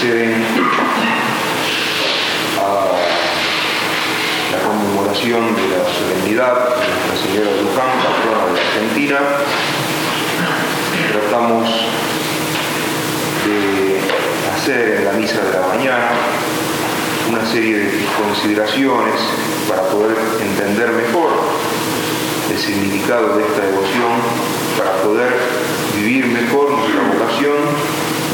[0.00, 0.42] anteceden
[2.58, 2.96] a
[4.52, 9.18] la conmemoración de la solemnidad de Nuestra Señora de Luján, patrona de Argentina.
[11.12, 11.68] Tratamos
[13.44, 14.00] de
[14.54, 16.10] hacer en la misa de la mañana
[17.30, 19.20] una serie de consideraciones
[19.68, 21.30] para poder entender mejor
[22.50, 24.16] el significado de esta devoción,
[24.78, 25.36] para poder
[25.94, 27.79] vivir mejor nuestra vocación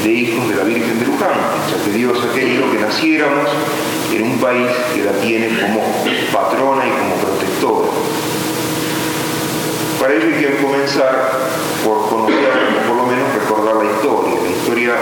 [0.03, 1.31] de hijos de la Virgen de Luján,
[1.69, 3.49] ya que Dios ha querido que naciéramos
[4.13, 7.89] en un país que la tiene como patrona y como protectora.
[9.99, 11.31] Para ello hay que comenzar
[11.83, 14.35] por conocer, o por lo menos recordar la historia.
[14.43, 14.93] La historia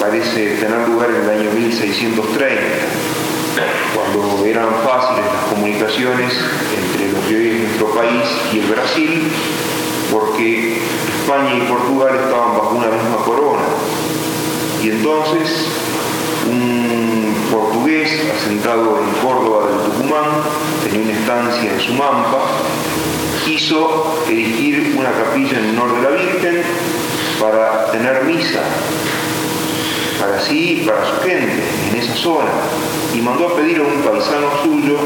[0.00, 2.62] parece tener lugar en el año 1630,
[3.94, 6.32] cuando eran fáciles las comunicaciones
[6.76, 9.32] entre lo que hoy es nuestro país y el Brasil,
[10.12, 10.78] porque
[11.20, 13.62] España y Portugal estaban bajo una misma corona.
[14.82, 15.66] Y entonces
[16.48, 20.24] un portugués asentado en Córdoba del Tucumán,
[20.84, 22.38] tenía una estancia en Sumampa,
[23.44, 26.62] quiso erigir una capilla en honor de la Virgen
[27.40, 28.62] para tener misa
[30.18, 32.50] para sí y para su gente en esa zona
[33.14, 34.96] y mandó a pedir a un paisano suyo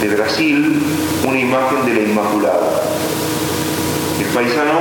[0.00, 0.82] de Brasil
[1.26, 2.82] una imagen de la Inmaculada.
[4.34, 4.80] Paisano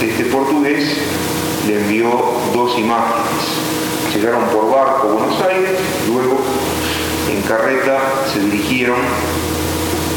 [0.00, 0.96] de este portugués
[1.66, 2.08] le envió
[2.54, 3.26] dos imágenes.
[4.14, 5.78] Llegaron por barco a Buenos Aires,
[6.08, 6.40] luego
[7.30, 7.98] en carreta
[8.32, 8.96] se dirigieron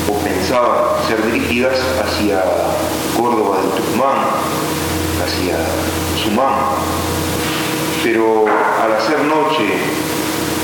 [0.08, 2.46] o pensaban ser dirigidas hacia
[3.18, 4.20] Córdoba del Tucumán,
[5.22, 5.58] hacia
[6.24, 6.56] Sumán.
[8.04, 9.68] Pero al hacer noche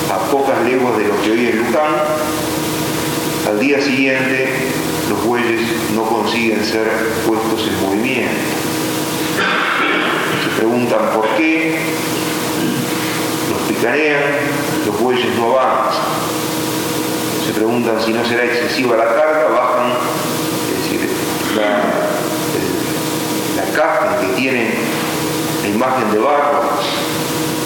[0.10, 1.92] a pocas leguas de lo que hoy es Luján,
[3.50, 4.72] al día siguiente
[5.12, 5.60] los bueyes
[5.94, 6.88] no consiguen ser
[7.28, 8.32] puestos en movimiento.
[10.46, 11.80] Se preguntan por qué,
[13.50, 14.24] los picanean,
[14.86, 16.06] los bueyes no avanzan.
[17.46, 19.92] Se preguntan si no será excesiva la carga, bajan,
[20.72, 21.10] es decir,
[21.58, 21.84] la,
[23.62, 24.76] la caja que tiene
[25.62, 26.62] la imagen de barro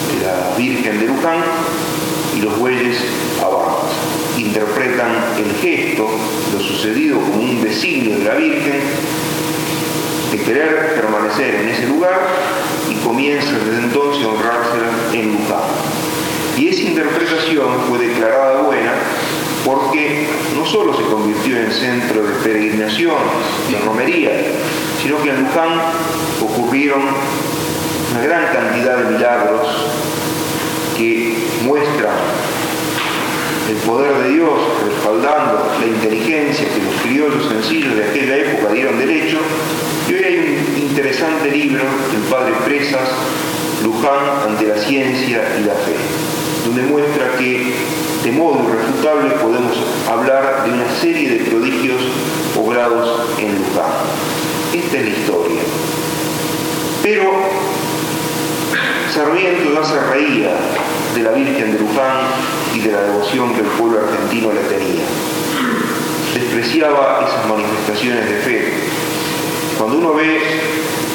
[0.08, 1.44] de la Virgen de Luján
[2.34, 2.98] y los bueyes
[3.40, 3.65] avanzan.
[4.46, 6.08] Interpretan el gesto,
[6.52, 8.80] lo sucedido como un designio de la Virgen
[10.30, 12.20] de querer permanecer en ese lugar
[12.88, 15.64] y comienza desde entonces a honrársela en Luján.
[16.56, 18.92] Y esa interpretación fue declarada buena
[19.64, 23.16] porque no solo se convirtió en centro de peregrinación,
[23.70, 24.30] de romería,
[25.02, 25.80] sino que en Luján
[26.40, 27.00] ocurrieron
[28.12, 29.66] una gran cantidad de milagros
[30.96, 32.14] que muestran
[33.68, 34.50] el poder de Dios
[34.84, 39.38] respaldando la inteligencia que los criollos sencillos de aquella época dieron derecho.
[40.08, 41.82] Y hoy hay un interesante libro
[42.12, 43.08] del padre Presas,
[43.82, 45.96] Luján ante la ciencia y la fe,
[46.64, 47.74] donde muestra que
[48.22, 49.76] de modo irrefutable podemos
[50.08, 52.02] hablar de una serie de prodigios
[52.56, 53.92] obrados en Luján.
[54.72, 55.60] Esta es la historia.
[57.02, 57.30] Pero
[59.12, 60.50] Sarmiento ya se reía
[61.14, 65.04] de la Virgen de Luján y de la devoción que el pueblo argentino le tenía.
[66.34, 68.72] Despreciaba esas manifestaciones de fe.
[69.78, 70.40] Cuando uno ve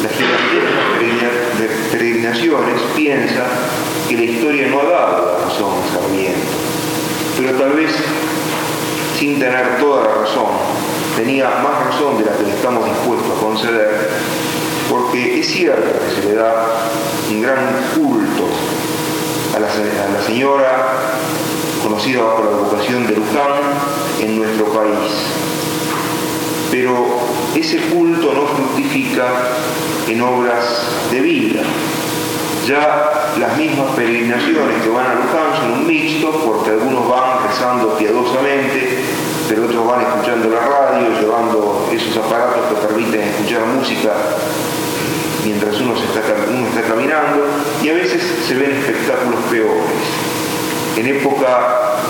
[0.02, 1.30] las gigantescas
[1.92, 3.46] peregrinaciones, piensa
[4.10, 6.52] que la historia no ha dado razón a Sarmiento.
[7.38, 7.92] Pero tal vez,
[9.20, 10.50] sin tener toda la razón,
[11.16, 14.10] tenía más razón de la que le estamos dispuestos a conceder,
[14.90, 16.90] porque es cierto que se le da
[17.30, 18.48] un gran culto
[19.62, 21.12] la, a la señora
[21.84, 23.62] conocida bajo la vocación de Luján
[24.20, 25.12] en nuestro país.
[26.70, 27.20] Pero
[27.56, 29.28] ese culto no fructifica
[30.08, 31.62] en obras de vida.
[32.68, 37.98] Ya las mismas peregrinaciones que van a Luján son un mixto porque algunos van rezando
[37.98, 39.00] piadosamente,
[39.50, 44.14] pero otros van escuchando la radio, llevando esos aparatos que permiten escuchar música
[45.44, 47.48] mientras uno, uno está caminando
[47.82, 50.31] y a veces se ven espectáculos peores.
[50.98, 52.02] En época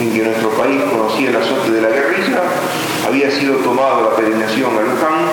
[0.00, 2.42] en que nuestro país conocía el azote de la guerrilla,
[3.06, 5.24] había sido tomado la peregrinación a Luján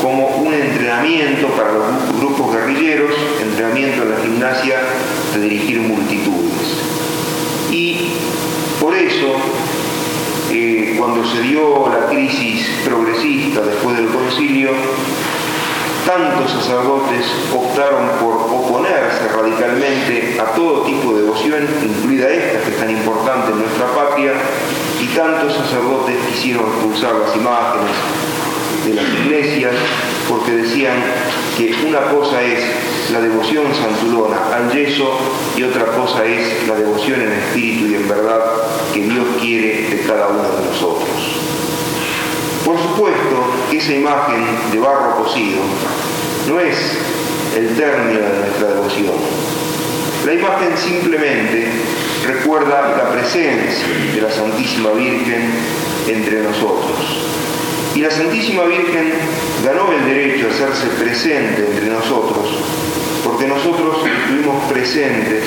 [0.00, 3.10] como un entrenamiento para los grupos guerrilleros,
[3.42, 4.80] entrenamiento en la gimnasia
[5.34, 6.78] de dirigir multitudes.
[7.70, 8.12] Y
[8.80, 9.36] por eso,
[10.50, 14.70] eh, cuando se dio la crisis progresista después del concilio,
[16.08, 22.78] tantos sacerdotes optaron por oponerse radicalmente a todo tipo de devoción, incluida esta que es
[22.78, 24.32] tan importante en nuestra patria,
[24.98, 27.92] y tantos sacerdotes quisieron expulsar las imágenes
[28.86, 29.74] de las iglesias
[30.30, 30.96] porque decían
[31.58, 35.12] que una cosa es la devoción santulona al yeso
[35.58, 38.40] y otra cosa es la devoción en espíritu y en verdad
[38.94, 41.27] que Dios quiere de cada uno de nosotros.
[42.68, 45.62] Por supuesto, esa imagen de barro cocido
[46.50, 46.76] no es
[47.56, 49.14] el término de nuestra devoción.
[50.26, 51.66] La imagen simplemente
[52.26, 55.48] recuerda la presencia de la Santísima Virgen
[56.08, 56.98] entre nosotros.
[57.94, 59.14] Y la Santísima Virgen
[59.64, 62.50] ganó el derecho a hacerse presente entre nosotros,
[63.24, 65.42] porque nosotros estuvimos presentes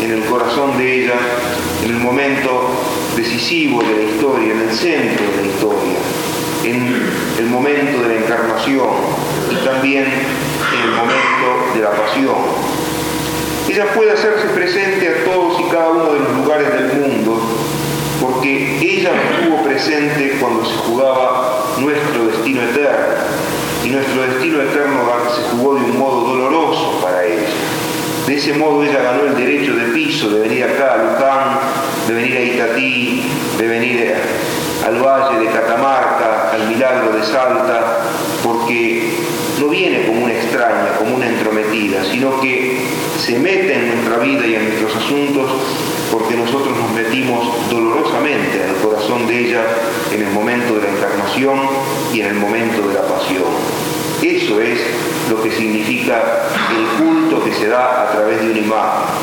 [0.00, 1.16] en el corazón de ella
[1.84, 2.70] en el momento
[3.14, 6.13] decisivo de la historia, en el centro de la historia,
[6.64, 8.88] en el momento de la encarnación
[9.50, 12.34] y también en el momento de la pasión.
[13.68, 17.40] Ella puede hacerse presente a todos y cada uno de los lugares del mundo,
[18.20, 23.14] porque ella estuvo presente cuando se jugaba nuestro destino eterno,
[23.84, 27.48] y nuestro destino eterno se jugó de un modo doloroso para ella.
[28.26, 31.58] De ese modo ella ganó el derecho de piso, de venir acá a Luján,
[32.06, 34.14] de venir a Itatí, de venir
[34.86, 36.03] al valle de Catamarca,
[36.84, 38.00] milagro de Salta,
[38.42, 39.10] porque
[39.58, 42.78] no viene como una extraña, como una entrometida, sino que
[43.18, 45.50] se mete en nuestra vida y en nuestros asuntos
[46.12, 49.64] porque nosotros nos metimos dolorosamente en el corazón de ella
[50.12, 51.58] en el momento de la encarnación
[52.12, 53.44] y en el momento de la pasión.
[54.22, 54.80] Eso es
[55.30, 59.14] lo que significa el culto que se da a través de una imagen.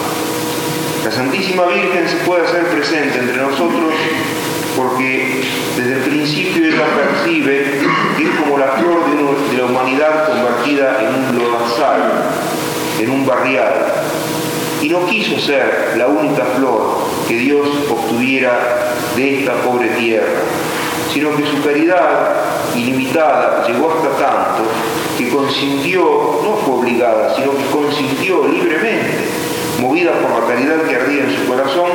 [1.06, 3.94] La Santísima Virgen se puede hacer presente entre nosotros
[4.76, 5.42] porque
[5.76, 7.80] desde el principio ella percibe
[8.18, 12.12] que es como la flor de, la humanidad convertida en un lodazal,
[13.00, 13.86] en un barrial.
[14.82, 16.98] Y no quiso ser la única flor
[17.28, 20.42] que Dios obtuviera de esta pobre tierra,
[21.14, 22.30] sino que su caridad
[22.76, 24.64] ilimitada llegó hasta tanto
[25.18, 26.02] que consintió,
[26.44, 29.28] no fue obligada, sino que consintió libremente,
[29.80, 31.92] movida por la caridad que ardía en su corazón,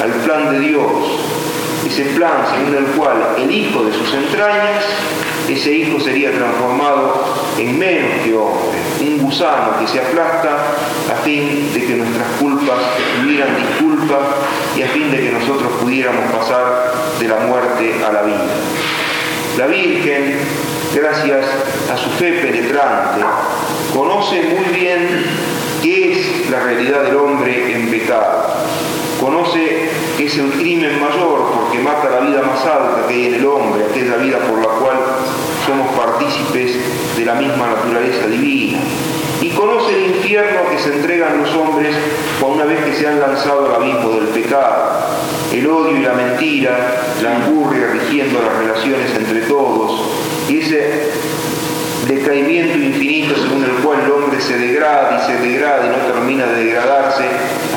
[0.00, 0.82] al plan de Dios,
[1.86, 4.84] ese plan según el cual el hijo de sus entrañas,
[5.48, 7.24] ese hijo sería transformado
[7.58, 10.76] en menos que hombre, un gusano que se aplasta
[11.10, 12.78] a fin de que nuestras culpas
[13.20, 14.20] tuvieran disculpas
[14.76, 18.54] y a fin de que nosotros pudiéramos pasar de la muerte a la vida.
[19.58, 20.38] La Virgen,
[20.94, 21.44] gracias
[21.92, 23.20] a su fe penetrante,
[23.92, 25.26] conoce muy bien
[25.82, 28.46] qué es la realidad del hombre en pecado.
[29.22, 33.34] Conoce que es el crimen mayor porque mata la vida más alta que hay en
[33.34, 34.96] el hombre, aquella vida por la cual
[35.64, 36.76] somos partícipes
[37.16, 38.80] de la misma naturaleza divina.
[39.40, 41.94] Y conoce el infierno que se entregan los hombres
[42.40, 44.90] una vez que se han lanzado al abismo del pecado.
[45.52, 50.00] El odio y la mentira, la angurria rigiendo las relaciones entre todos,
[50.48, 51.12] y ese
[52.08, 56.46] decaimiento infinito según el cual el hombre se degrada y se degrada y no termina
[56.46, 57.22] de degradarse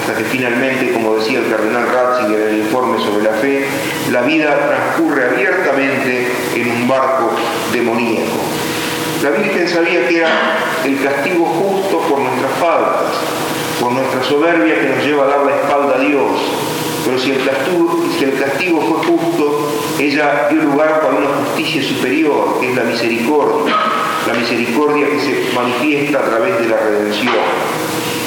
[0.06, 3.66] hasta que finalmente, como decía el cardenal Ratzinger en el informe sobre la fe,
[4.12, 7.32] la vida transcurre abiertamente en un barco
[7.74, 8.38] demoníaco.
[9.24, 13.14] La Virgen sabía que era el castigo justo por nuestras faltas,
[13.80, 16.32] por nuestra soberbia que nos lleva a dar la espalda a Dios.
[17.04, 21.82] Pero si el castigo, si el castigo fue justo, ella dio lugar para una justicia
[21.82, 23.76] superior, que es la misericordia,
[24.28, 27.34] la misericordia que se manifiesta a través de la redención.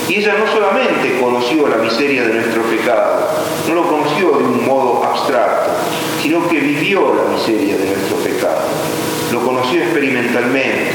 [0.08, 3.28] Y ella no solamente conoció la miseria de nuestro pecado,
[3.68, 5.70] no lo conoció de un modo abstracto,
[6.22, 8.62] sino que vivió la miseria de nuestro pecado.
[9.32, 10.92] Lo conoció experimentalmente.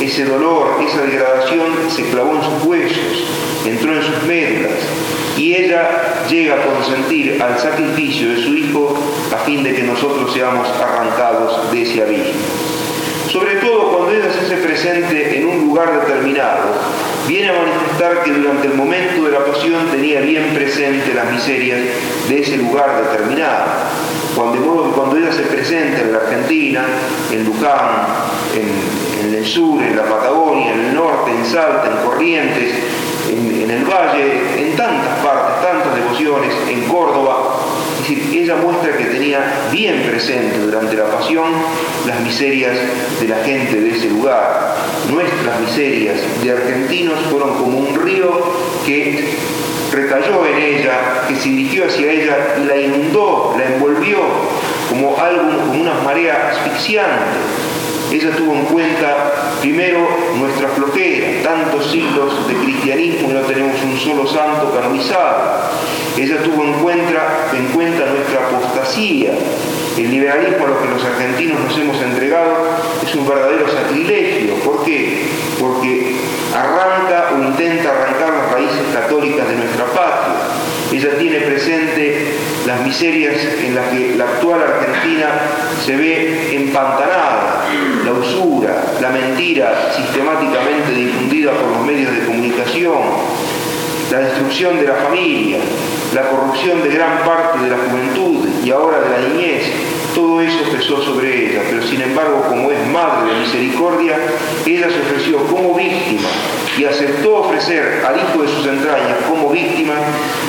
[0.00, 3.28] Ese dolor, esa degradación se clavó en sus huesos,
[3.64, 4.72] entró en sus médulas,
[5.36, 8.98] y ella llega a consentir al sacrificio de su Hijo
[9.32, 12.40] a fin de que nosotros seamos arrancados de ese abismo
[13.30, 16.74] sobre todo cuando ella se hace presente en un lugar determinado,
[17.30, 21.78] viene a manifestar que durante el momento de la pasión tenía bien presente las miserias
[22.28, 23.66] de ese lugar determinado.
[24.34, 26.84] Cuando, de modo que ella se presenta en la Argentina,
[27.30, 28.06] en Luján,
[28.52, 32.74] en, en el sur, en la Patagonia, en el norte, en Salta, en Corrientes,
[33.30, 37.49] en, el Valle, en tantas partes, tantas devociones, en Córdoba.
[38.10, 41.44] Decir, ella muestra que tenía bien presente durante la pasión
[42.08, 42.76] las miserias
[43.20, 44.74] de la gente de ese lugar.
[45.08, 48.32] Nuestras miserias de argentinos fueron como un río
[48.84, 49.36] que
[49.92, 54.18] recayó en ella, que se dirigió hacia ella y la inundó, la envolvió
[54.88, 57.60] como algo, como una marea asfixiante
[58.12, 60.00] ella tuvo en cuenta primero
[60.34, 65.59] nuestra flojera, tantos siglos de cristianismo y no tenemos un solo santo canonizado.
[66.16, 69.32] Ella tuvo en cuenta, nuestra apostasía.
[69.96, 72.56] El liberalismo a lo que los argentinos nos hemos entregado
[73.02, 74.54] es un verdadero sacrilegio.
[74.56, 75.28] ¿Por qué?
[75.58, 76.16] Porque
[76.54, 80.36] arranca o intenta arrancar las raíces católicas de nuestra patria.
[80.92, 82.34] Ella tiene presente
[82.66, 85.28] las miserias en las que la actual Argentina
[85.84, 87.64] se ve empantanada,
[88.04, 92.98] la usura, la mentira sistemáticamente difundida por los medios de comunicación,
[94.10, 95.58] la destrucción de la familia,
[96.14, 99.62] la corrupción de gran parte de la juventud y ahora de la niñez,
[100.14, 104.16] todo eso pesó sobre ella, pero sin embargo, como es madre de misericordia,
[104.66, 106.28] ella se ofreció como víctima
[106.76, 109.94] y aceptó ofrecer al hijo de sus entrañas como víctima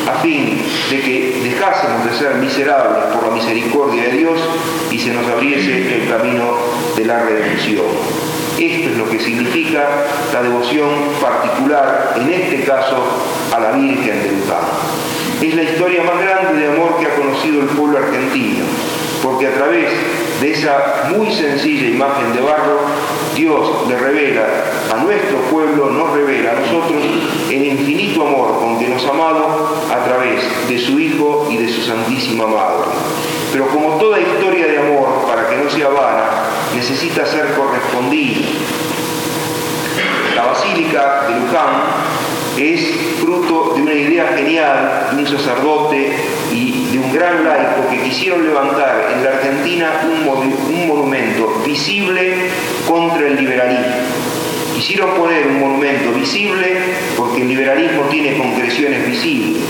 [0.08, 4.40] a fin de que dejásemos de ser miserables por la misericordia de Dios
[4.90, 6.58] y se nos abriese el camino
[6.96, 8.31] de la redención.
[8.60, 9.88] Esto es lo que significa
[10.34, 10.90] la devoción
[11.20, 13.04] particular, en este caso,
[13.54, 14.66] a la Virgen de Luján.
[15.42, 18.66] Es la historia más grande de amor que ha conocido el pueblo argentino
[19.22, 19.92] porque a través
[20.40, 22.80] de esa muy sencilla imagen de barro,
[23.36, 24.46] Dios le revela
[24.92, 27.04] a nuestro pueblo, nos revela a nosotros
[27.50, 31.70] el infinito amor con que nos ha amado a través de su Hijo y de
[31.70, 32.90] su Santísima Madre.
[33.52, 36.26] Pero como toda historia de amor, para que no sea vana,
[36.74, 38.48] necesita ser correspondida.
[40.36, 41.84] La Basílica de Luján
[42.58, 46.12] es fruto de una idea genial de un sacerdote
[46.52, 52.34] y de un gran laico que quisieron levantar en la Argentina un, monumento visible
[52.86, 53.86] contra el liberalismo.
[54.76, 56.78] Quisieron poner un monumento visible
[57.16, 59.62] porque el liberalismo tiene concreciones visibles.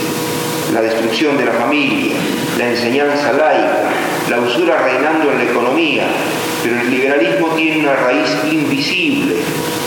[0.74, 2.15] La destrucción de la familia,
[2.57, 3.91] la enseñanza laica,
[4.29, 6.03] la usura reinando en la economía,
[6.63, 9.36] pero el liberalismo tiene una raíz invisible.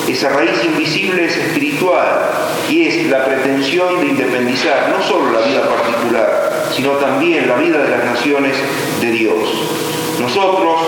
[0.08, 2.20] Esa raíz invisible es espiritual
[2.68, 7.78] y es la pretensión de independizar no solo la vida particular, sino también la vida
[7.78, 8.54] de las naciones
[9.00, 9.48] de Dios.
[10.20, 10.80] Nosotros,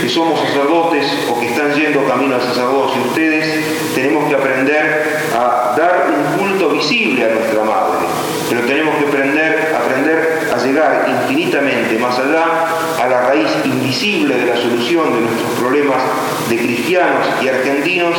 [0.00, 5.74] que somos sacerdotes o que están yendo camino al sacerdocio, ustedes tenemos que aprender a
[5.76, 8.06] dar un culto visible a nuestra Madre,
[8.52, 12.66] pero tenemos que aprender, aprender a llegar infinitamente más allá
[13.02, 16.02] a la raíz invisible de la solución de nuestros problemas
[16.50, 18.14] de cristianos y argentinos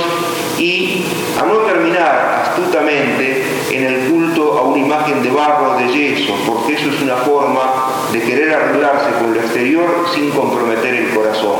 [0.57, 1.05] y
[1.39, 6.73] a no terminar astutamente en el culto a una imagen de barro de yeso, porque
[6.73, 11.57] eso es una forma de querer arreglarse con lo exterior sin comprometer el corazón.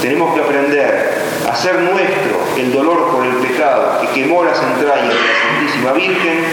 [0.00, 5.14] Tenemos que aprender hacer nuestro el dolor por el pecado que quemó las entrañas de
[5.14, 6.44] la Santísima Virgen,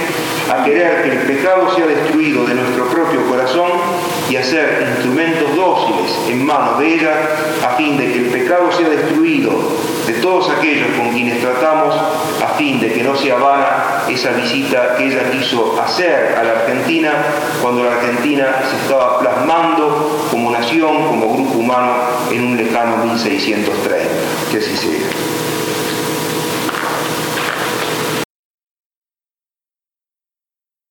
[0.52, 3.72] a querer que el pecado sea destruido de nuestro propio corazón
[4.30, 7.14] y a ser instrumentos dóciles en manos de ella,
[7.64, 9.52] a fin de que el pecado sea destruido
[10.06, 14.96] de todos aquellos con quienes tratamos, a fin de que no sea vana esa visita
[14.96, 17.12] que ella quiso hacer a la Argentina
[17.62, 21.94] cuando la Argentina se estaba plasmando como nación, como grupo humano
[22.32, 24.06] en un lejano 1630.
[24.52, 25.55] Que así sea.